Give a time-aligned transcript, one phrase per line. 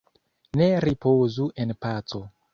[0.61, 2.25] Ne ripozu en paco!